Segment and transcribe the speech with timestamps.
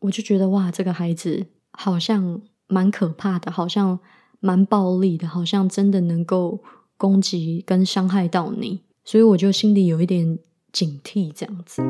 [0.00, 3.98] 我就觉得哇，这个孩子好像蛮可怕的，好像
[4.40, 6.62] 蛮暴力的，好像真的能够
[6.96, 10.38] 攻击跟伤害到你，所以我就心里有一点
[10.72, 11.82] 警惕，这样子。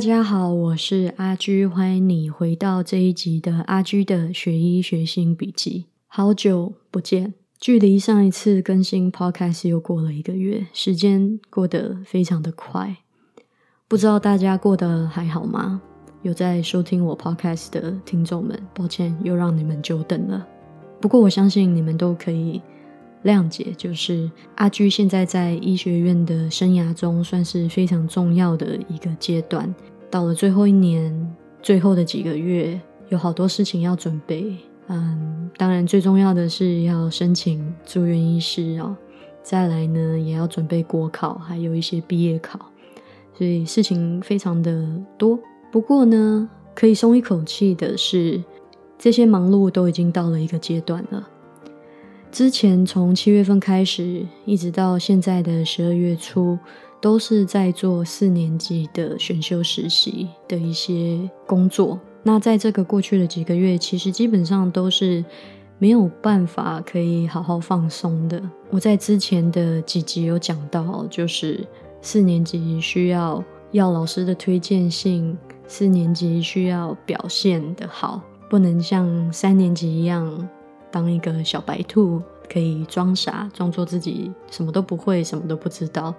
[0.00, 5.88] 大家好，我是阿居，欢迎你回到这一集的阿居的学医学新笔记。
[6.06, 12.96] 好久不见，距离上一次更新 Podcast 又过了一个月，时间过得非常的快。
[13.88, 15.82] 不知道大家过得还好吗？
[16.22, 20.48] 有在收听我 Podcast 的听众们，抱歉又让你们久等了。
[20.98, 22.62] 不过我相信你们都可以。
[23.22, 29.74] 谅解，就是阿居现在在医学院的生涯中算是非常重要的一个阶段。
[30.10, 32.78] 到了最后一年，最后的几个月，
[33.10, 34.56] 有好多事情要准备。
[34.88, 38.96] 嗯，当然最重要的是要申请住院医师哦。
[39.42, 42.58] 再来呢，也要准备国考，还有一些毕业考，
[43.38, 44.86] 所以事情非常的
[45.16, 45.38] 多。
[45.70, 48.42] 不过呢，可以松一口气的是，
[48.98, 51.28] 这些忙碌都已经到了一个阶段了。
[52.32, 56.58] 之前从七月份开始，一直到现在的十二月初，
[57.00, 61.98] 都是在做四年级的选修实习的一些工作。
[62.22, 65.24] 那在这个过去的几个月，其实基本上都是
[65.78, 68.42] 没有办法可以好好放松的。
[68.68, 71.66] 我在之前的几集有讲到，就是
[72.02, 80.48] 四年级需要要老师的推荐信，四年级需要表现的好，不能像三年级一样。
[80.92, 82.20] 当一个小白兔，
[82.52, 86.12] 可以装傻，装作自己什么都不会，什么都不知道。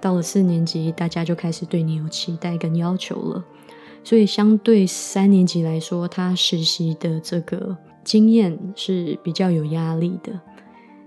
[0.00, 3.44] 到了四年级，大家就开始对你有期待跟要求了。
[4.04, 10.40] 所以，相对三年级来说，他实习的这个经验是比较有压力的。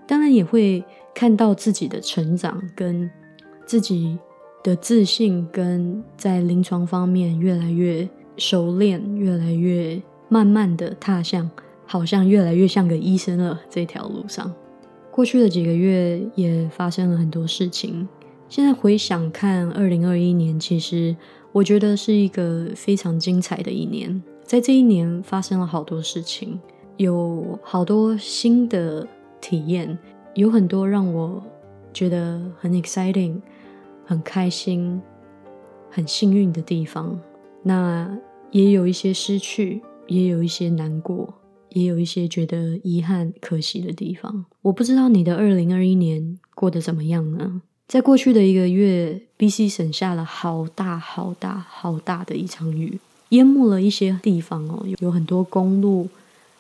[0.06, 0.84] 当然，也会
[1.14, 3.10] 看到自己的成长，跟
[3.66, 4.18] 自己
[4.64, 8.08] 的自信，跟在临床方面越来越
[8.38, 11.50] 熟练，越来越慢慢的踏向。
[11.92, 13.60] 好像越来越像个医生了。
[13.68, 14.54] 这条路上，
[15.10, 18.08] 过去的几个月也发生了很多事情。
[18.50, 21.16] 现在回想看，二零二一年，其实
[21.52, 24.22] 我觉得是一个非常精彩的一年。
[24.42, 26.60] 在这一年发生了好多事情，
[26.98, 29.08] 有好多新的
[29.40, 29.96] 体验，
[30.34, 31.44] 有很多让我
[31.94, 33.40] 觉得很 exciting、
[34.04, 35.00] 很开心、
[35.92, 37.20] 很幸运的地方。
[37.62, 38.18] 那
[38.50, 41.32] 也有一些失去，也有一些难过。
[41.70, 44.46] 也有一些觉得遗憾、可惜的地方。
[44.64, 47.62] 我不知道你的二零二一年过得怎么样呢？
[47.90, 49.68] 在过去的一个月，B.C.
[49.68, 54.86] 省下了好大、好大、好大的一场雨，淹没了一些地方哦。
[55.00, 56.08] 有很多公路，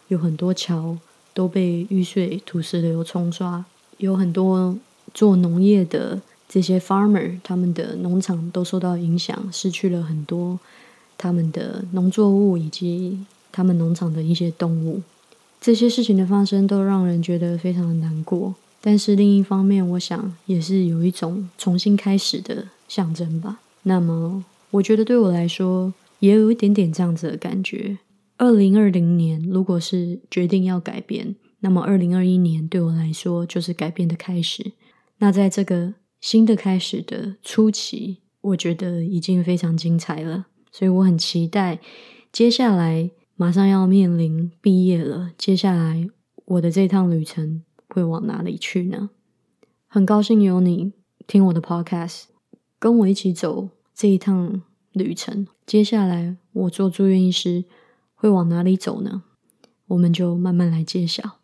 [0.08, 0.98] 有很多桥
[1.36, 3.64] 都被雨水、土石流冲刷，
[4.00, 4.76] 有很多
[5.14, 10.60] 做农业的这些 farmer，他们的农场都受到影响，失去了很多
[11.16, 13.24] 他们的农作物以及。
[13.52, 15.02] 他们农场的一些动物，
[15.60, 18.54] 这些事情的发生都让人觉得非常的难过。
[18.82, 23.60] 但是另一方面，我想也是有一种重新开始的象征吧。
[23.84, 27.98] 那么，我觉得对我来说也有一点点这样子的感觉。
[28.38, 34.72] 二零二零年如果是决定要改变，那么二零二一年对我来说就是改变的开始。
[35.18, 40.48] 那在这个新的开始的初期，我觉得已经非常精彩了。
[40.72, 41.80] 所以我很期待
[42.32, 43.12] 接下来。
[43.42, 46.06] 马上要面临毕业了，接下来
[46.44, 49.10] 我的这趟旅程会往哪里去呢？
[49.88, 50.94] 很高兴有你
[51.28, 52.26] 听我的 podcast，
[52.78, 54.62] 跟我一起走这一趟
[54.94, 55.48] 旅程。
[55.66, 57.66] 接下来我做住院医师
[58.16, 59.24] 会往哪里走呢？
[59.88, 61.38] 我们就慢慢来揭晓。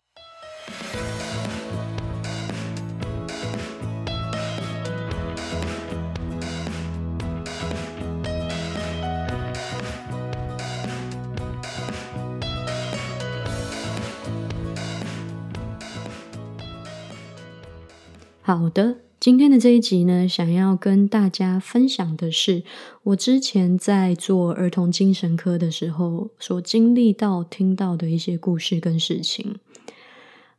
[18.47, 22.61] 好的，今天的这一集呢，想要跟大家分享的是，
[23.01, 29.55] 我之前在做儿童精神科的时候所经历到、听到的一些故事跟事情。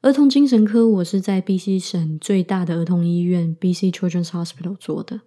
[0.01, 5.21] 儿童精神科，我是在 B.C 省最大的儿童医院 B.C Children's Hospital 做的。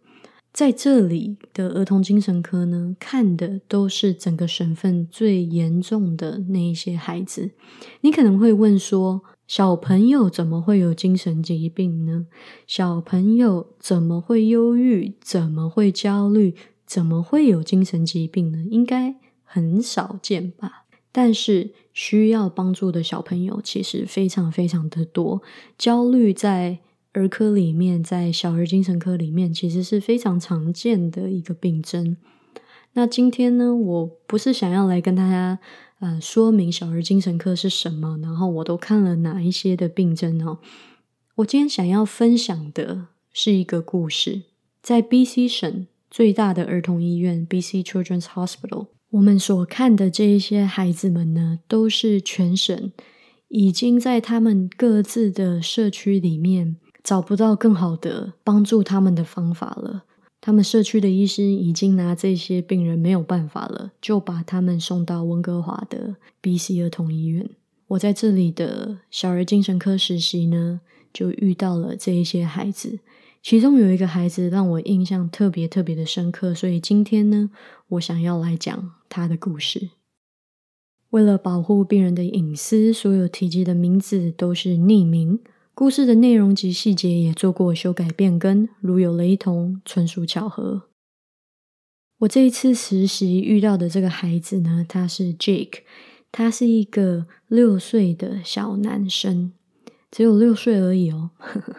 [0.51, 7.51] 在这里的儿童精神科呢，看的都是整个省份最严重的那一些孩子。
[8.01, 12.28] 你可能会问说，小朋友怎么会有精神疾病呢？
[12.68, 15.16] 小朋友怎么会忧郁？
[15.22, 16.54] 怎么会焦虑？
[16.86, 18.63] 怎么会有精神疾病呢？
[18.69, 20.86] 应该很少见吧。
[21.12, 25.42] 但是需要帮助的小朋友其实非常非常的多，
[25.80, 26.78] 焦虑在。
[27.13, 32.16] 儿科里面，在小儿精神科里面，其实是非常常见的一个病症。
[32.94, 35.57] 那今天呢，我不是想要来跟大家
[36.00, 40.60] 呃说明小儿精神科是什么，然后我都看了哪一些的病症哦。
[41.36, 44.44] 我今天想要分享的是一个故事，
[44.81, 52.92] 在 B.C 省最大的儿童医院 B.C Children's Hospital，我们所看的这一些孩子们呢，都是全省
[53.48, 56.78] 已经在他们各自的社区里面。
[57.02, 60.04] 找不到更好的帮助他们的方法了。
[60.41, 67.50] 他们社区的医师已经拿这些病人没有办法了，就把他们送到温哥华的 B.C 儿童医院。
[67.88, 70.81] 我在这里的小儿精神科实习呢，
[71.12, 73.00] 就遇到了这一些孩子。
[73.41, 77.50] 其中有一个孩子让我印象特别特别的深刻，所以今天呢，
[77.88, 79.89] 我想要来讲他的故事。
[81.09, 85.39] 为了保护病人的隐私，所有提及的名字都是匿名。
[85.80, 90.90] 故事的内容及细节也做过修改变更，如有雷同，纯属巧合。
[92.18, 95.84] 我这一次实习遇到的这个孩子呢，他是 Jake，
[96.34, 99.54] 他是一个六岁的小男生，
[100.12, 101.30] 只有六岁而已哦。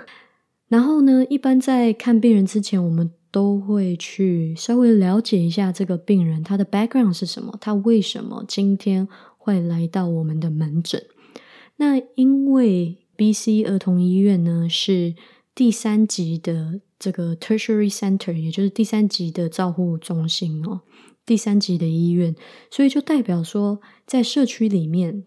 [0.69, 9.07] 然后呢，一般在看病人之前，我们都会去稍微了解一下这个病人他的 background 是什么，他为什么今天
[9.37, 11.05] 会来到我们的门诊？
[11.77, 13.65] 那因为 B.C.
[13.65, 15.15] 儿童医院呢是
[15.55, 20.81] 第三级的这个 tertiary center，也就是第三级的照护中心哦，
[21.27, 22.35] 第三级的医院，
[22.71, 25.27] 所以就代表说，在社区里面，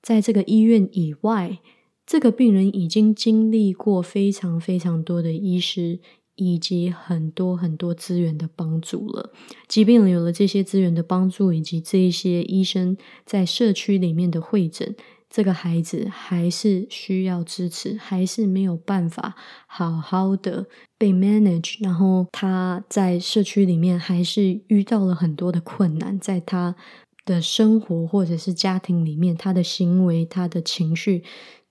[0.00, 1.58] 在这个医院以外，
[2.06, 5.98] 这个病人已经经历过非常非常多的医师
[6.36, 9.32] 以及很多很多资源的帮助了。
[9.66, 12.96] 即便有了这些资源的帮助，以及这一些医生
[13.26, 14.94] 在社区里面的会诊。
[15.34, 19.34] 这个孩子还是需要支持，还是没有办法
[19.66, 20.66] 好好的
[20.98, 21.82] 被 manage。
[21.82, 26.76] 然后他在社区里面还是遇到了很多的困难，在他
[27.24, 31.24] 的生活或者是家庭里面，他的行为、他的情绪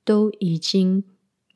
[0.04, 1.04] 都已经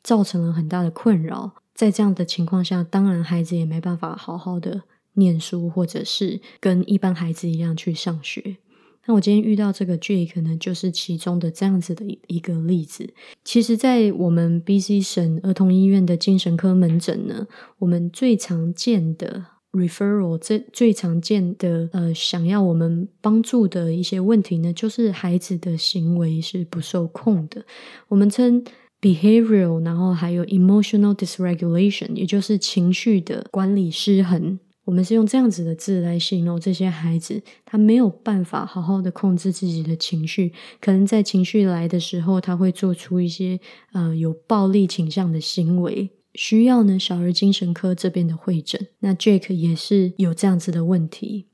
[0.04, 1.56] 造成了很大的困扰。
[1.74, 8.58] 在这样的情况下，当然孩子也没办法好好的念书，或者是跟一般孩子一样去上学。
[9.08, 13.14] 那我今天遇到这个 J，可能就是其中的这样子的一个例子。
[13.44, 17.48] 其实，在我们 BC 省儿童医院的精神科门诊呢，
[17.78, 27.64] 我们最常见的 referral，最最常见的呃，想要我们帮助的一些问题呢，就是孩子的行为是不受控的。
[28.08, 28.64] 我们称
[29.00, 34.58] behavioral，然后还有 emotional dysregulation，也就是情绪的管理失衡。
[34.86, 43.60] 我们是用这样子的字来形容这些孩子，他没有办法好好的控制自己的情绪，可能在情绪来的时候，他会做出一些
[43.94, 48.80] 呃有暴力倾向的行为，需要呢小儿精神科这边的会诊。
[49.00, 51.48] 那 Jake 也是有这样子的问题，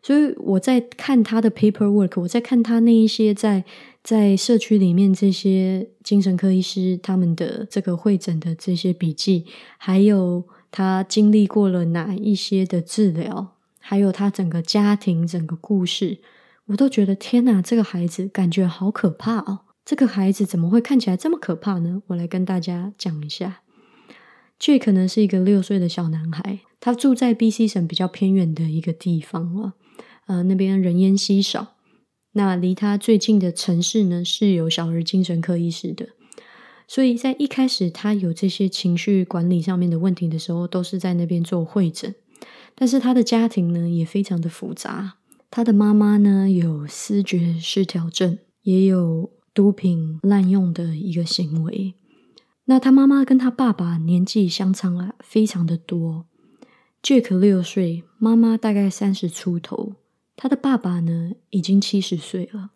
[0.00, 3.64] 所以我在看他的 paperwork，我在看他那一些在
[4.04, 9.46] 在社区里面这些精神科医师他们的这个会诊的这些笔记，
[9.78, 10.44] 还有。
[10.70, 16.18] 他经历过了哪一些的治疗，还有他整个家庭、整个故事，
[16.66, 19.60] 我都觉得天哪，这个孩子感觉好可怕哦！
[19.84, 22.02] 这个孩子怎么会看起来这么可怕呢？
[22.08, 23.62] 我来跟大家讲一下。
[24.58, 29.74] 这可能是一个六岁的小男孩，他住在 B.C 省比较偏远的一个地方啊，
[30.26, 31.76] 呃，那边人烟稀少。
[32.32, 36.10] 那离他最近的城市呢，是有小儿精神科医师的。
[36.88, 42.14] 所以在一开始，他有这些情绪管理上面的问题的时候，都是在那边做会诊。
[42.74, 45.18] 但是他的家庭呢，也非常的复杂。
[45.50, 51.92] 他的妈妈呢，有思觉失调症，也有毒品滥用的一个行为。
[52.64, 56.24] 那他妈妈跟他爸爸年纪相差啊，非常的多。
[57.02, 59.96] Jack 六岁，妈妈大概三十出头，
[60.36, 62.70] 他的爸爸呢，已经七十岁了。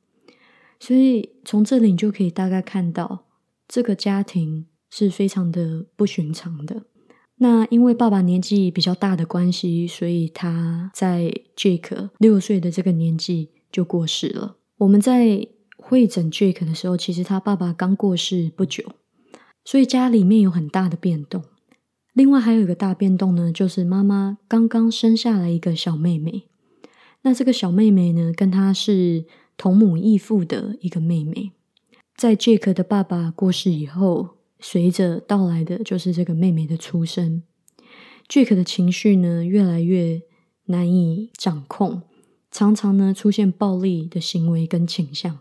[0.79, 3.25] 所以从这里你就可以大概看到。
[3.73, 6.83] 这个家庭是非常的不寻常的。
[7.37, 14.59] 那因为爸爸年纪比较大的关系，所以他在 Jake 六岁的这个年纪就过世了。
[14.77, 15.49] 我们在
[15.79, 18.85] 会诊 Jake 的时候，其实他爸爸刚过世不久，
[19.65, 21.43] 所以家里面有很大的变动。
[22.13, 26.45] 另外还有一个大变动呢，就是妈妈刚刚生下了一个小妹妹。
[27.23, 29.25] 那这个小妹妹呢，跟她是
[29.57, 31.53] 同母异父的一个妹妹。
[32.17, 37.43] 在 Jake 的爸爸过世以后，随着到来的就是这个妹妹的出生。
[38.29, 40.23] Jake 的情绪呢，越来越
[40.67, 42.03] 难以掌控，
[42.51, 45.41] 常常呢出现暴力的行为跟倾向。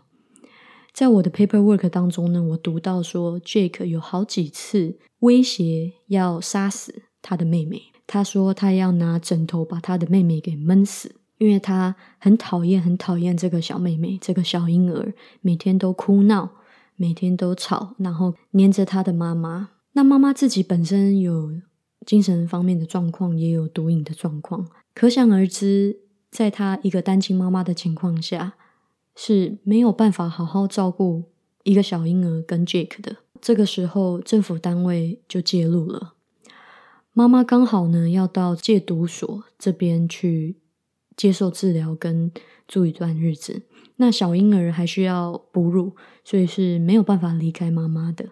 [0.92, 7.80] 在我的 paperwork 当中呢，我读到说，Jake 有好几次威胁要杀死他的妹妹。
[8.06, 16.50] 他说他要拿枕头把他的妹妹给闷死，因为他很讨厌、很讨厌这个小妹妹，这个小婴儿每天都哭闹，
[16.96, 19.70] 每天都吵，然后黏着他的妈妈。
[19.92, 21.52] 那妈妈自己本身有
[22.06, 25.98] 精神方面的状况，也有毒瘾的状况，可想而知，
[26.30, 28.54] 在他一个单亲妈妈的情况下。
[29.14, 31.24] 是没有办法好好照顾
[31.64, 33.16] 一个小婴儿跟 Jake 的。
[33.42, 36.14] 这个时候，政府单位就介入了。
[37.12, 40.56] 妈妈刚好呢要到戒毒所这边去
[41.16, 42.30] 接受治疗跟
[42.66, 43.62] 住一段日子。
[43.96, 48.30] 那小婴儿还需要哺乳，所以是没有办法离开妈妈的。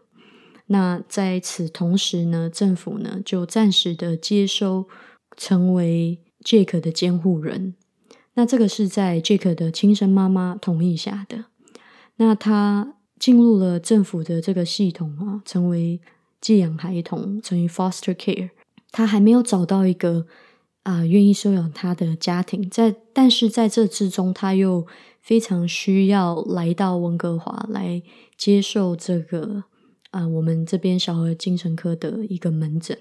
[0.66, 4.88] 那在此同时呢，政府呢就暂时的接收
[5.36, 7.74] 成为 Jake 的监护人。
[8.34, 11.46] 那这个是在 Jake 的亲生妈妈同意下的。
[12.16, 16.00] 那他进入了政府的这个系统啊，成为
[16.40, 18.50] 寄养孩童，成为 foster care。
[18.92, 20.26] 他还没有找到一个
[20.82, 24.86] 啊愿意收养他的家庭，在但是在这之中，他又
[25.20, 28.02] 非常需要来到温哥华来
[28.36, 29.64] 接受这个
[30.10, 32.98] 啊我们这边小儿精神科的一个门诊，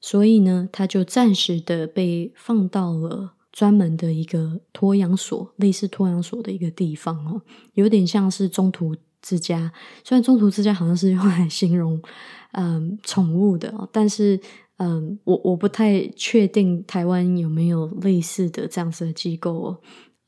[0.00, 3.34] 所以呢，他就暂时的被放到了。
[3.50, 9.72] 专门的一个托养所，类似托养所的一个地方哦，有点像是中途之家。
[10.04, 12.00] 虽然中途之家好像是用来形容
[12.52, 14.38] 嗯宠物的，但是
[14.78, 19.80] 嗯，我我不太确定台湾有没有类似的这样子的机构哦。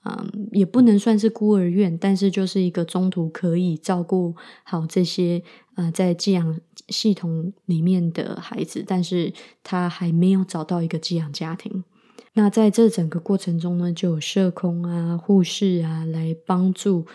[0.03, 5.43] 嗯，也不能算是孤儿院，但是就是一个中途可以照顾好这些
[5.77, 11.85] 呃在寄养系统里面的孩子，但是他还没有找到一个寄养家庭。
[12.33, 17.07] 那在这整个过程中呢，就有社工啊、护士啊来帮助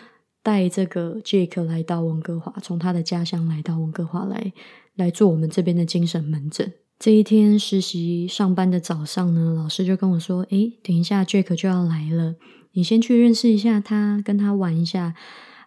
[0.42, 4.52] 带这个 Jake 来到温哥华，从他的家乡来到温哥华来
[4.94, 6.72] 来做我们这边的精神门诊。
[6.98, 12.36] 这一天实习上班的早上呢，老师就跟我说：“诶，等一下 Jake 就要来了，
[12.72, 15.14] 你先去认识一下他，跟他玩一下，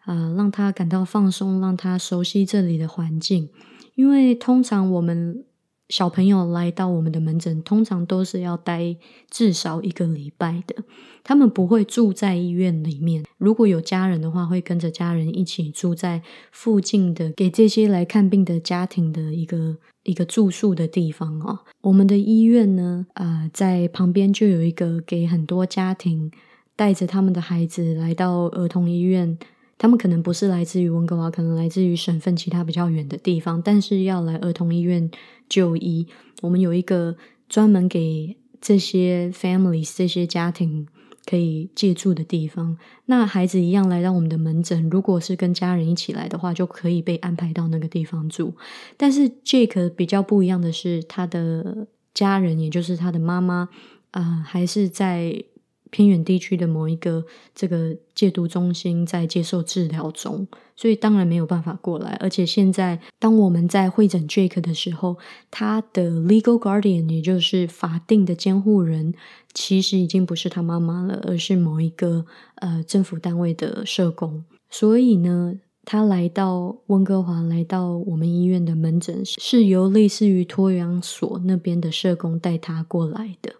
[0.05, 3.49] 呃，让他感到放松，让他熟悉这里的环境，
[3.95, 5.43] 因为通常我们。”
[5.89, 8.95] 小朋友来到我们的门诊，通常都是要待
[9.29, 10.83] 至少一个礼拜的。
[11.23, 21.59] 他们不会住在医院里面，如果有家人的话，会跟着家人一起住在附近的，给这些来看病的家庭的一个一个住宿的地方哦。
[21.81, 26.31] 我们的医院呢，呃，在旁边就有一个给很多家庭
[26.75, 29.37] 带着他们的孩子来到儿童医院。
[29.79, 35.09] 他们可能不是来自于温哥华，可能来自于省份其他比较远的地方，但是要来儿童医院
[35.47, 36.05] 就医。
[36.41, 37.15] 我们有一个
[37.47, 40.85] 专门给这些 families 这些家庭
[41.25, 42.77] 可以借住的地方。
[43.05, 48.53] 那孩子一样来到我们的门诊，如果是跟家人一起来的话，就可以被安排到那个地方住。
[48.97, 53.69] 但是 Jake 比较不一样的是，他的家人，也就是他的妈妈，
[54.11, 55.45] 啊，还是在。
[55.89, 62.17] 偏远地区的某一个这个戒毒中心在接受治疗中，所以当然没有办法过来。
[62.19, 65.17] 而且现在，当我们在会诊 Jake 的时候，
[65.49, 69.13] 他的 legal guardian，也就是法定的监护人，
[69.53, 74.43] 其实已经不是他妈妈了，而是某一个呃政府单位的社工。
[74.69, 83.55] 所以呢，他来到温哥华，来到我们医院的门诊，是由类似于托养所那边的社工带他过来的。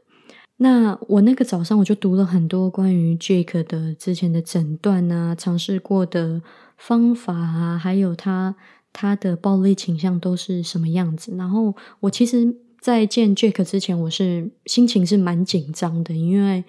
[0.61, 6.41] 那我那个早上我就读了很多关于 Jake 的之前的诊断啊，尝试过的
[6.77, 8.53] 方法啊，还有他
[8.91, 11.33] 他的暴力倾向都是什么样子。
[11.37, 16.65] 然后我其实，在见 Jake 之前，我是心情是蛮紧张的，因为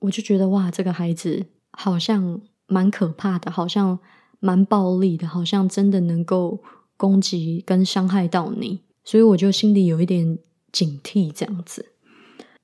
[0.00, 3.98] 我就觉得哇，这个孩子好像蛮可怕的，好像
[4.38, 6.60] 蛮暴力的，好像真的能够
[6.98, 10.38] 攻击跟伤害到你，所以我就心里有一点
[10.70, 11.86] 警惕这样子。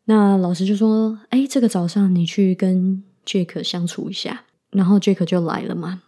[0.07, 6.03] 那老师就说：“哎，这个早上你去跟 Jake 相处一下。”然后 Jake 就来了嘛。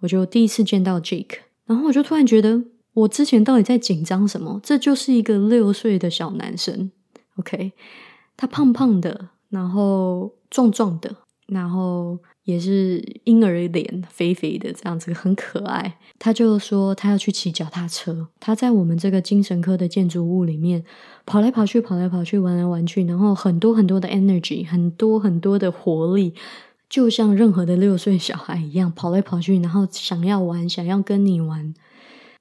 [0.00, 4.60] 我就第一次见到 Jake，然后我就突然觉得，我之前到底在紧张什么？
[4.62, 6.92] 这就是一个六岁的小男生
[7.36, 7.72] ，OK？
[8.36, 12.18] 他胖胖的，然后壮壮的，然后
[12.48, 15.98] 也是婴儿脸，肥肥的这样子，很可爱。
[16.18, 20.82] 他就说他要去骑脚踏车，他在我们这个精神科的建筑物里面
[21.26, 26.32] 跑来跑去，跑来跑去，玩来玩去，然后很多很多的 energy，很多很多的活力，
[26.88, 31.74] 就像任何的六岁小孩一样跑来跑去，然后想要玩，想要跟你玩。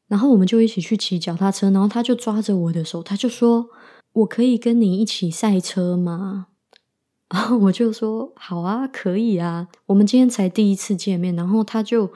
[0.08, 3.68] 然后我们就一起去骑脚踏车，然后他就抓着我的手，他就说
[4.24, 6.48] ：“我可以跟你一起赛车吗？”
[7.30, 12.10] 然 后我就说：“好啊，可以啊。”我们今天才第一次见面，然后他就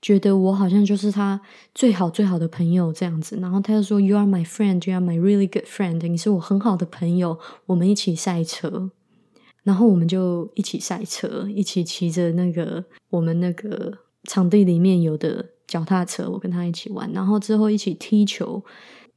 [0.00, 1.40] 觉得我好像就是他
[1.74, 8.90] 最好最好的朋友这样子，然后他就说：“You are my friend, you are my really good friend。”你是我很好的朋友，我们一起赛车。
[9.64, 15.46] 然后我们就一起赛车，一起骑着那个我们那个场地里面有的。
[15.68, 18.62] 脚踏车，我跟他一起玩，然后之后一起踢球。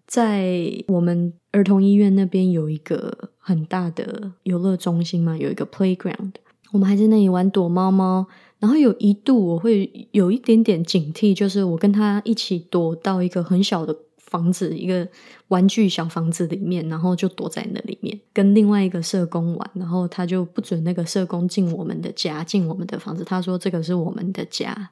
[0.07, 6.33] 在我们儿童医院那边有一个很大的游乐中心嘛，有一个 playground，
[6.71, 8.27] 我们还在那里玩躲猫猫。
[8.57, 15.07] 然后有一度我会有一点点警惕，就是我跟他一起躲到一个很小的房子，一个
[15.50, 23.24] 玩具小房子里面，然后就躲在那里面跟另外一个社工玩，然后他就不准那个社工进我们的家，进我们的房子。
[23.24, 24.91] 他说这个是我们的家。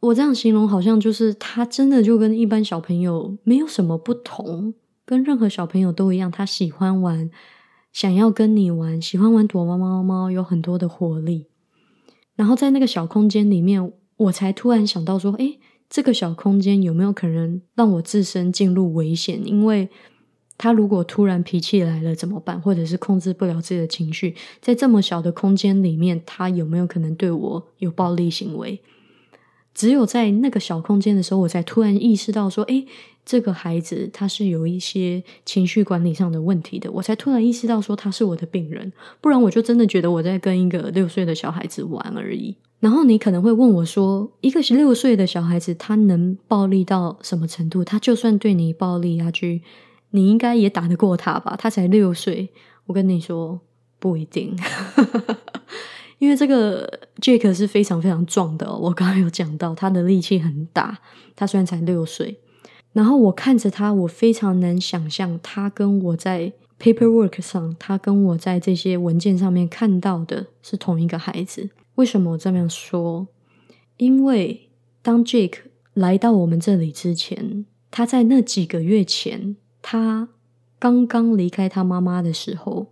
[0.00, 4.74] 我这样形容，好像就是他真的就跟一般小朋友没有什么不同，
[5.04, 6.30] 跟任何小朋友都一样。
[6.30, 7.30] 他喜欢玩，
[7.92, 11.46] 想要跟你玩，喜欢玩躲猫猫猫，有很多的活力。
[12.34, 19.40] 然后在那个小空间里面，我才突然想到说：，诶，这个小空间有没有可能让我自身进入危险？
[19.46, 19.88] 因为
[20.58, 22.60] 他如果突然脾气来了怎么办？
[22.60, 28.82] 或者是控制不了自己的情绪，在这么小的空间里面，他有没有可能对我有暴力行为？
[29.76, 32.82] 只有在那个小空间的时候，我才突然意识到说：“哎，
[33.26, 38.90] 这个孩子他是有一些情绪管理上的问题的。”我才突然意识到说他是我的病人，
[39.20, 42.56] 不然我就真的觉得我在跟一个六岁的小孩子玩而已。
[42.80, 47.84] 然后你可能会问我说：“一个六岁的小孩子，他能暴力到什么程度？
[47.84, 49.60] 他就算对你暴力下去，
[50.10, 51.54] 你应该也打得过他吧？
[51.58, 52.48] 他才六岁。”
[52.86, 53.60] 我跟你说，
[53.98, 54.56] 不一定。
[56.18, 60.98] 因为这个 Jake 是非常非常壮的，我刚刚有讲到他的力气很大。
[61.34, 62.40] 他虽然才六岁，
[62.94, 66.50] 然后我看着他，我非常难想象他跟我在
[66.80, 71.68] paperwork 上，他跟我在这些文件上面看到的是同一个孩子。
[71.96, 73.26] 为什么我这样说？
[73.98, 74.70] 因为
[75.02, 75.58] 当 Jake
[75.92, 80.30] 来到我们这里之前，他在那几个月前，他
[80.78, 82.86] 刚刚离开他妈妈的时候。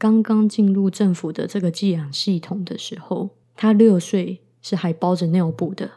[0.00, 5.90] 刚刚进入政府的这个寄养系统的时候，他六岁是还包着尿布的，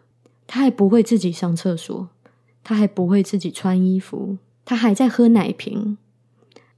[0.45, 2.09] 他还不会自己上厕所，
[2.65, 5.97] 他还不会自己穿衣服，他还在喝奶瓶，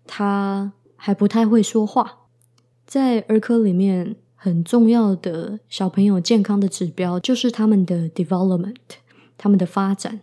[0.05, 2.27] 他还不太会说话。
[2.85, 8.75] 在儿科里面，很重要的小朋友健康的指标就是他们的 development，
[9.35, 10.21] 他们的发展。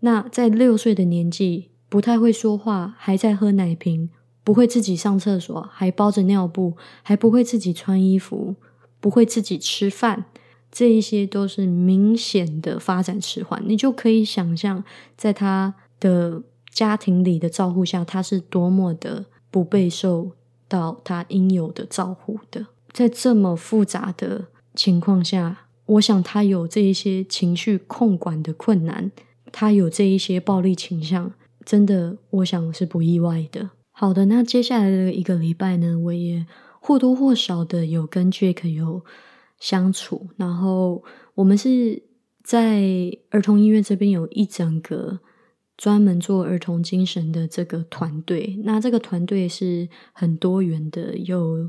[0.00, 4.10] 那在六岁的年纪，不太会说话，还在喝奶瓶。
[4.50, 8.56] 不会自己上厕所，还包着尿布，还不会自己穿衣服，
[8.98, 10.24] 不会自己吃饭，
[10.72, 13.62] 这一些都是明显的发展迟缓。
[13.64, 14.82] 你就可以想象，
[15.16, 20.32] 在他的家庭里的照顾下，他是多么的不备受
[20.66, 22.66] 到他应有的照顾的。
[22.92, 29.12] 在这么复杂的情况下，我想他有这一些情绪控管的困难，
[29.52, 31.32] 他有这一些暴力倾向，
[31.64, 33.70] 真的，我想是不意外的。
[34.00, 36.46] 好的，那接下来的一个礼拜呢，我也
[36.80, 39.04] 或多或少的有跟 Jack 有
[39.58, 42.02] 相处，然后我们是
[42.42, 42.80] 在
[43.28, 45.20] 儿童医院这边有一整个
[45.76, 51.68] 专门做儿童精神的这个团队，那这个团队是很多元的，有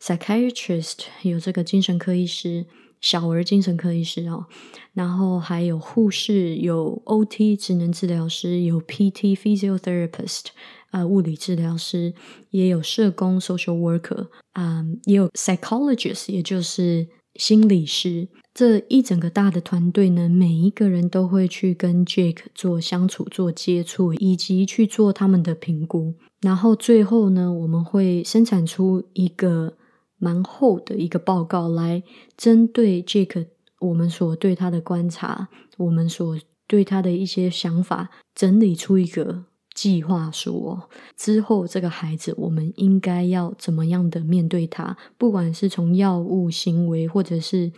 [0.00, 2.64] psychiatrist，有这个精神科医师，
[3.02, 4.46] 小儿精神科医师哦，
[4.94, 10.46] 然后还有护士，有 OT 职能治疗师，有 PT physiotherapist。
[10.90, 12.14] 啊，物理治疗师
[12.50, 18.28] 也有社工 （social worker），啊，也有 psychologist，也就是心理师。
[18.54, 26.14] 这一整个大的团队呢，每一个人都会去跟 Jake 做相处、做接触，以及去做他们的评估。
[26.40, 29.76] 然后最后呢，我们会生产出一个
[30.18, 32.02] 蛮厚的一个报告，来
[32.34, 33.48] 针对 Jake
[33.80, 39.44] 我们所对他的观察，我们所对他的一些想法，整理出一个。
[39.76, 44.96] 计划说之后，这个孩子我们应该要怎么样的面对他？
[45.18, 47.70] 不管是从药物、行为，或者是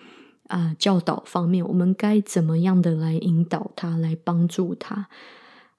[0.46, 5.08] 啊教导方面，我们该怎么样的来引导他，来帮助他？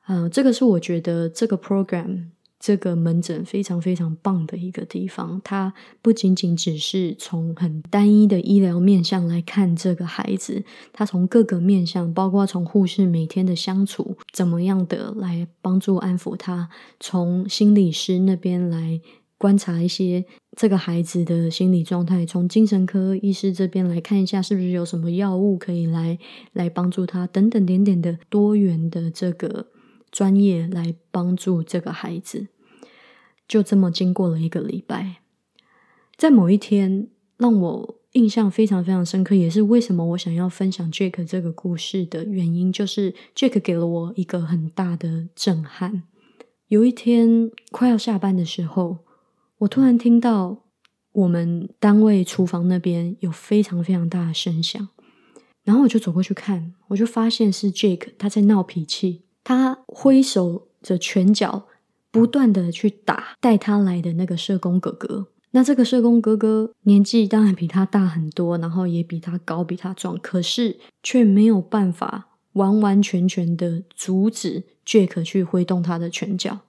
[0.07, 2.25] 呃，这个是我觉得这个 program
[2.59, 16.69] 这个门诊非常非常棒的一个地方，它不仅仅只是从很单一的医疗面向来看这个孩子，它从各个面向，包括从护士每天的相处，怎么样的来帮助安抚他，
[16.99, 18.99] 从心理师那边来
[19.37, 20.25] 观察一些
[20.57, 26.19] 这个孩子的心理状态，从精神科医师这边来看一下是不是有什么药物可以来
[26.51, 29.67] 来帮助他，等等点点的多元的这个。
[30.19, 32.49] 专业来帮助这个孩子，
[33.47, 35.21] 就这么经过了一个礼拜，
[36.17, 46.03] 在某一天让我印象非常非常深刻，也是为什么我想要分享 Jake 这个故事的原因，就是 Jake 给了我一个很大的震撼。
[46.67, 48.97] 有一天快要下班的时候，
[49.59, 50.65] 我突然听到
[51.13, 54.89] 我们单位厨房那边有非常非常大的声响，
[55.63, 59.28] 然后我就走过去看，我就发现是 Jake 他在闹脾气。
[59.49, 61.65] 他挥手着拳脚，
[62.11, 65.29] 不断的去打带他来的那个社工哥哥。
[65.49, 76.59] 那这个社工哥哥年纪当然比他大很多，然后也比他高，比他壮，可是却没有办法完完全全的阻止 Jack 去挥动他的拳脚。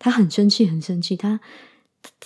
[0.00, 1.16] 他很生气，很生气。
[1.16, 1.38] 他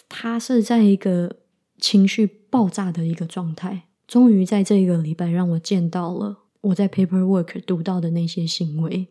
[0.09, 1.37] 他是在一个
[1.79, 3.83] 情绪爆炸的一个状态。
[4.09, 9.09] 终于在这一个礼拜，让我见到了我在 Paperwork 读到的那些行为。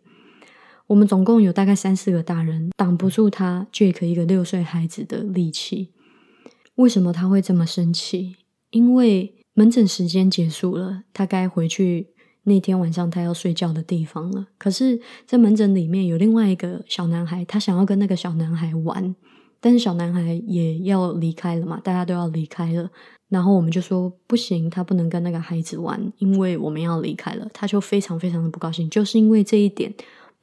[0.88, 5.92] 我们总共有大概三四个大人挡不住他 Jake 一个六岁孩子的力气。
[6.76, 8.36] 为什么他会这么生气？
[8.72, 12.08] 因为门诊时间结束了，他该回去
[12.44, 14.48] 那天晚上他要睡觉的地方了。
[14.58, 19.16] 可是，在门诊里面有另外一个小男孩，他想要跟那个小男孩玩，
[19.62, 22.90] 但是小男孩也要离开了嘛，大家都要离开了。
[23.30, 27.48] 然后我们就说不行，他不能跟那个孩子玩，因为我们要离开了。
[27.54, 29.94] 他就非常非常的不高兴，就是因为这一点。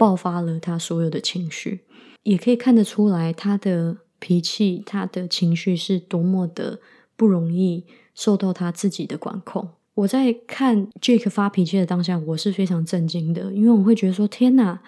[0.01, 1.81] 爆发了他所有的情绪，
[2.23, 6.81] 也可以看得出来他的脾气、他的情绪是多么的
[7.17, 7.85] 不容易
[8.15, 9.69] 受到他自己的管控。
[9.93, 14.81] 我在看 Jake 发脾气的当下，我是非常震惊的，因为我会觉得说：天哪，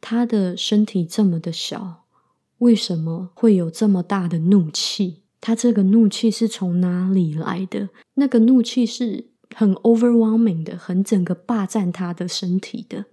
[0.00, 2.02] 他的身体这么的小，
[2.58, 5.20] 为什么会有这么大的怒气？
[5.40, 7.90] 他这个怒气是从哪里来的？
[8.14, 13.04] 那个怒气是很 overwhelming 的，很整个霸占他的身体的。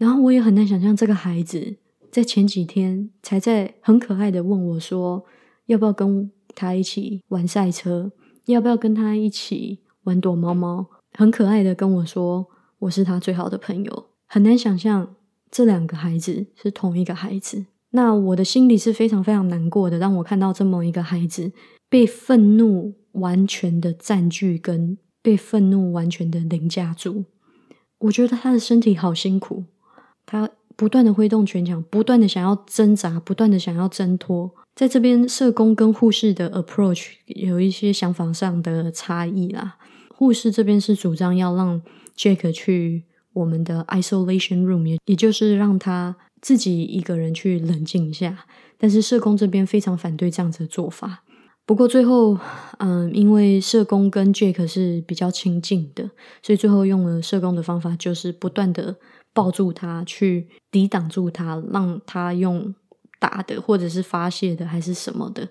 [0.00, 1.76] 然后我也很难想象，这个孩子
[2.10, 5.22] 在前几天才在很可爱的问我说
[5.68, 8.10] ：“要不要跟他一起玩赛车？
[8.46, 12.48] 要不要跟他一起玩躲猫猫？”很可爱的跟我说
[12.80, 15.16] ：“我是他最好的朋友。”很难想象
[15.50, 17.66] 这两个孩子是同一个孩子。
[17.90, 20.00] 那我的心里是非常非常难过的。
[20.00, 21.52] 当我看到这么一个孩子
[21.90, 27.26] 被愤怒完全的占据，跟被愤怒完全的凌驾住，
[27.98, 29.64] 我觉得他的身体好辛苦。
[30.30, 34.48] 他不断的挥动拳脚，不断的想要挣扎，不断的想要挣脱。
[34.76, 39.76] 在这边，社工跟护士的 approach 有一些想法上的差异啦。
[40.14, 41.82] 护士这边是主张要让
[42.16, 48.46] Jack 去我们的 isolation room，也也就是让他自己一个人去冷静一下。
[48.78, 51.24] 但是社工这边非常反对这样子的做法。
[51.64, 52.38] 不过最后，
[52.78, 56.10] 嗯，因为社工跟 Jake 是比较亲近的，
[56.42, 58.96] 所以最后用了社工的方法，就是不断的。
[59.32, 62.74] 抱住他，去抵挡住他，让他用
[63.20, 65.48] 打的，或者是发泄的，还是什么的，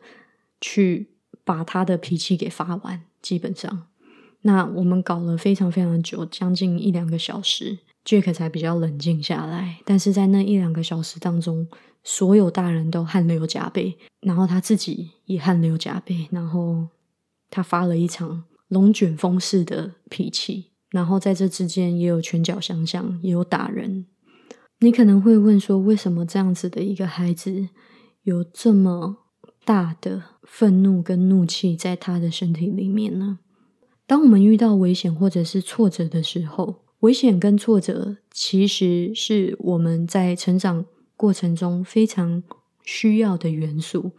[0.60, 1.12] 去
[1.46, 3.02] 把他的脾气给发完。
[3.22, 3.88] 基本上，
[4.42, 9.80] 那我们搞了非常非常久，将近一两个小时，Jack 才比较冷静下来。
[9.86, 11.66] 但是在那一两个小时当中，
[12.04, 16.88] 所有大人都汗流浃背，然后他自己也汗流浃背，然后
[17.50, 20.72] 他发了一场龙卷风式的脾气。
[20.90, 24.08] 然后在这之间也有拳脚相向，也有打人。
[24.80, 27.70] 你可能会问说，为什么这样子的一个孩子
[28.24, 29.18] 有这么
[29.64, 33.38] 大的愤怒跟怒气在他的身体里面呢？
[34.08, 40.86] 当我们遇到危险或者是挫折的时候，危险跟挫折其实是我们在成长
[41.20, 42.42] 过程中非常
[42.82, 44.12] 需要的元素。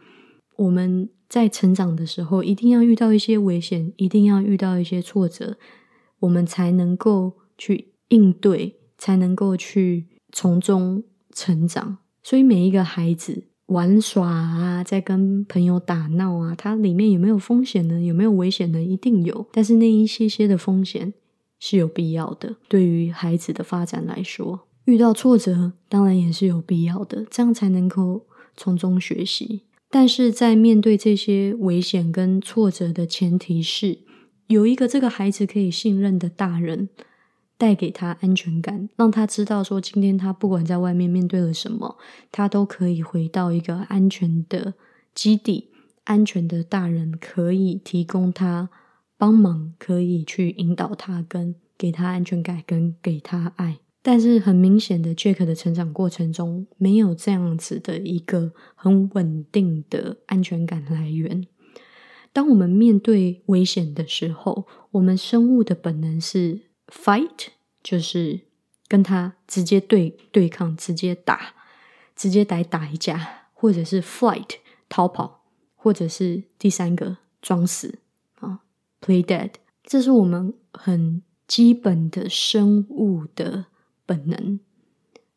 [0.55, 5.57] 我们在成长的时候，一定要遇到一些危险，一定要遇到一些挫折。
[6.19, 11.97] 我们才能够去应对，才能够去从中成长。
[12.21, 17.99] 所以每一个孩子玩耍啊，在跟朋友打闹啊，它里面有没有风险呢？
[17.99, 18.79] 有没有危险呢？
[18.79, 19.47] 一定有。
[19.51, 21.15] 但是那一些些的风险
[21.59, 22.57] 是有必要的。
[22.67, 29.63] 对于孩子的发展来说，遇到挫折当然也是有必要的，这样才能够从中学习。
[29.89, 33.99] 但是在面对这些危险跟挫折的前提是。
[34.47, 36.89] 有一个这个孩子可以信任的大人
[37.57, 41.97] 带给他安全感，让他知道说，今天他不管在外面面对了什么，
[42.33, 44.73] 他都可以回到一个安全的
[45.15, 45.69] 基地，
[46.03, 48.69] 安全的大人可以提供他
[49.17, 53.77] 帮忙，可以去引导他，跟给他安全感，跟给他爱。
[54.03, 61.45] 但是很明显的，Jack 的成长过程中没有这样子的一个很稳定的安全感来源。
[62.33, 67.49] 当我们面对危险的时候，我们生物的本能是 fight，
[67.83, 68.39] 就是
[68.87, 71.53] 跟他直接对对抗，直接打，
[72.15, 74.55] 直接来打一架，或者是 flight
[74.89, 75.43] 逃跑，
[75.75, 77.99] 或者是第三个装死
[78.39, 78.61] 啊
[78.99, 79.51] ，play dead。
[79.83, 83.67] 这是我们很基本的生物的。
[84.11, 84.59] 本能，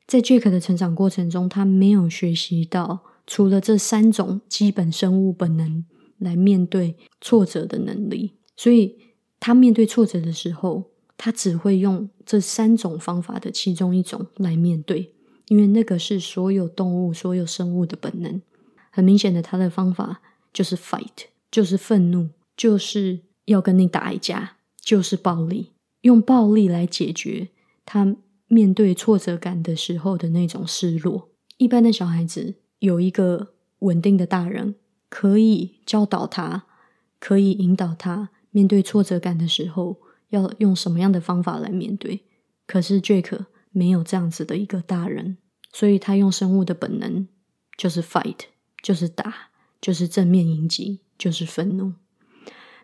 [0.05, 5.85] 在 Jack 的成长过程中，他没有学习到除了这三种基本生物本能
[6.19, 8.99] 来面对挫折的能力，所以
[9.39, 15.15] 他面对挫折的时候，他只会用这三种方法的其中一种来面对，
[15.47, 18.43] 因为那个是所有动物、所有生物的本能。
[18.91, 20.21] 很明显的，他的方法
[20.53, 27.49] 就是 fight，就是愤怒，就是要跟你打一架，就是暴力，用暴力来解决
[27.87, 28.17] 他。
[28.55, 34.77] 面对挫折感的时候的那种失落，一般的小孩子有一个稳定的大人
[35.09, 36.67] 可以教导他，
[37.19, 42.21] 可以引导他面对挫折感的时候要用什么样的方法来面对。
[42.65, 45.39] 可是 Jake 没有这样子的一个大人，
[45.73, 47.27] 所以他用生物的本能，
[47.77, 48.39] 就是 fight，
[48.81, 51.95] 就是打，就是正面迎击，就是愤怒。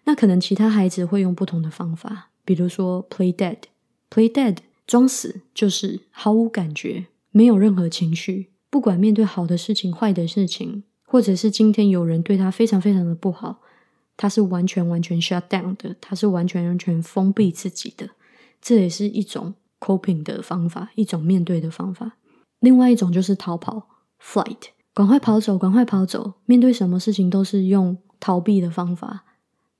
[0.02, 4.56] 那可能其他孩子会用不同的方法，比如说 play dead，play dead。
[4.90, 8.50] 装死就是毫无感觉，没有任何情绪。
[8.68, 13.60] 不管面对好的事情、坏的事情，或者是今天有人对他非常非常的不好，
[14.16, 18.10] 他是完全完全 shut down 的，他是完全完全封闭自己的。
[18.60, 22.16] 这也是一种 coping 的方法，一种面对的方法。
[22.58, 23.86] 另外一种就是逃跑
[24.20, 26.32] （flight），赶快跑走，赶快跑走。
[26.46, 29.24] 面对什么事情都是用逃避的方法，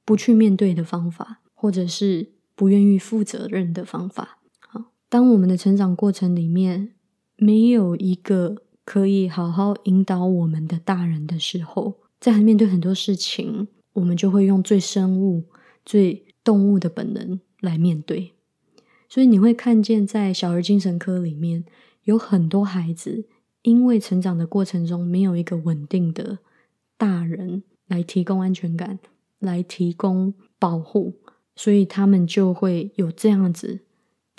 [0.04, 4.36] 不去面对的方法，或者是不愿意负责任的方法。
[5.10, 6.92] 当我们的成长过程里面
[7.36, 15.46] 没有一个可以好好引导我们的大人的时候，在面对很多事情，我们就会用最生物、
[15.84, 18.34] 最动物的本能来面对。
[19.08, 21.64] 所以你会看见，在小儿精神科里面，
[22.04, 23.24] 有很多孩子
[23.62, 26.38] 因为成长的过程中没有一个稳定的
[26.96, 29.00] 大人来提供安全感、
[29.40, 31.14] 来提供保护，
[31.56, 33.80] 所以他们就会有这样子。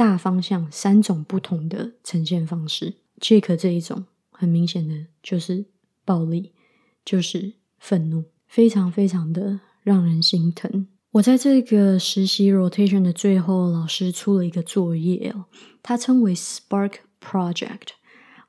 [0.01, 5.65] 大方向三种不同的呈现方式，Jake 这一种很明显的就是
[6.03, 6.53] 暴力，
[7.05, 10.87] 就是愤怒，非常非常的让人心疼。
[11.11, 15.45] 我在这个实习 rotation 的最后，老师出了一个作业哦，
[15.83, 17.89] 它称为 Spark Project。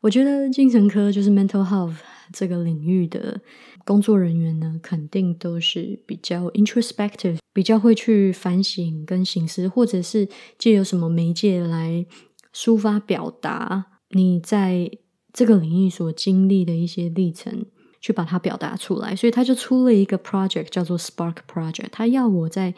[0.01, 1.97] 我觉得精神科就是 mental health
[2.33, 3.43] 这个领域的。
[3.85, 12.07] 工作人员呢，肯定都是比较 introspective，比较会去反省跟醒思，或者是借由什么媒介来
[12.55, 14.91] 抒发表达你在
[15.33, 17.67] 这个领域所经历的一些历程，
[18.01, 19.17] 去把它表达出来。
[19.17, 21.89] 所以他就出了一个 project，叫做 Spark Project。
[21.91, 22.75] 他要我在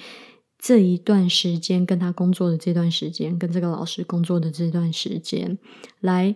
[0.58, 5.58] 这一段时间跟他工作的这段时间，跟这个老师工作的这段时间，
[6.00, 6.34] 来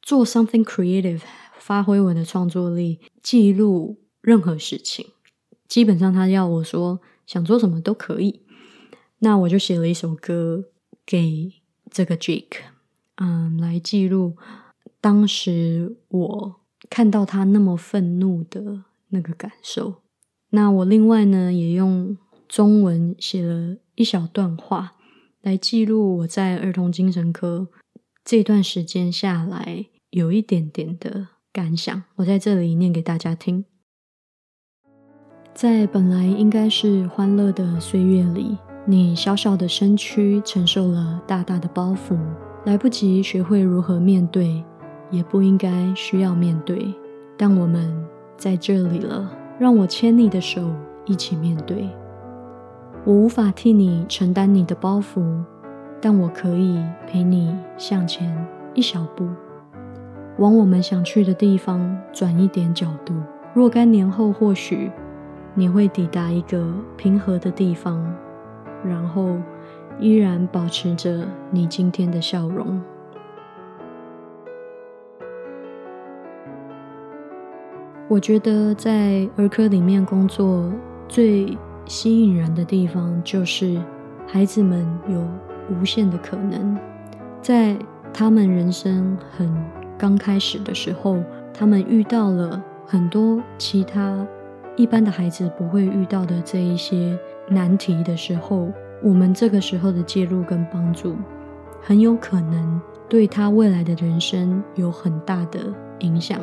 [0.00, 1.22] 做 something creative，
[1.58, 4.03] 发挥我的创作力，记录。
[4.24, 5.08] 任何事情，
[5.68, 8.40] 基本上他要我说想做什么都可以。
[9.18, 10.64] 那我就写了一首歌
[11.04, 11.52] 给
[11.90, 12.56] 这个 Jake，
[13.16, 14.36] 嗯，来记录
[15.00, 16.56] 当时我
[16.88, 19.96] 看到他那么愤怒的那个感受。
[20.50, 22.16] 那我另外呢，也用
[22.48, 24.96] 中文写了一小段话
[25.42, 27.68] 来记录我在儿童精神科
[28.24, 32.02] 这段时间下来有一点点的感想。
[32.16, 33.66] 我在这里念给大家听。
[35.54, 42.18] 在本来应该是欢乐的岁月里，你小小的身躯承受了大大的包袱，
[42.64, 44.64] 来不及学会如何面对，
[45.12, 46.92] 也不应该需要面对。
[47.38, 48.04] 但我们
[48.36, 50.68] 在这里了，让我牵你的手
[51.04, 51.88] 一起面对。
[53.04, 55.22] 我无法替你承担你的包袱，
[56.00, 59.24] 但我可以陪你向前一小步，
[60.38, 63.14] 往我们想去的地方转一点角度。
[63.54, 64.90] 若干年后，或许。
[65.54, 68.04] 你会抵达一个平和的地方，
[68.84, 69.36] 然后
[70.00, 72.82] 依然保持着你今天的笑容。
[78.08, 80.70] 我觉得在儿科里面工作
[81.08, 83.80] 最吸引人的地方，就是
[84.26, 85.24] 孩子们有
[85.70, 86.76] 无限的可能，
[87.40, 87.76] 在
[88.12, 89.50] 他们人生很
[89.96, 94.26] 刚开始的时候，他们遇到了很多其他
[94.76, 97.16] 一般的孩子不会遇到的这一些
[97.48, 98.68] 难题的时候，
[99.02, 101.14] 我们这个时候的介入跟帮助，
[101.80, 105.60] 很有可能对他未来的人生有很大的
[106.00, 106.40] 影响。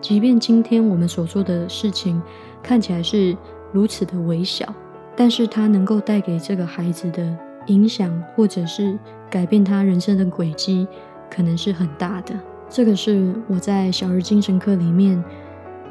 [0.00, 2.20] 即便今天我们所做的事情
[2.62, 3.36] 看起来是
[3.72, 4.72] 如此的微小，
[5.16, 8.98] 但是它能够带给这个孩子的影响，或者是
[9.30, 10.86] 改变他人生的轨迹，
[11.30, 12.34] 可能是很大的。
[12.68, 15.22] 这个是我在小儿精神课里面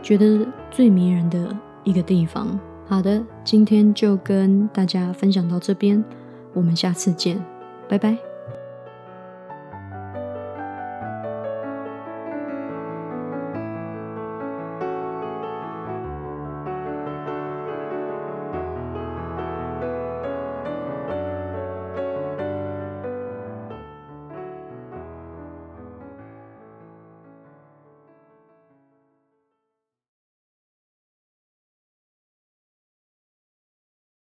[0.02, 2.60] 觉得最迷人的一个地方。
[2.88, 6.04] 好的，今天就跟大家分享到这边，
[6.54, 7.44] 我们下次见，
[7.88, 8.33] 拜拜。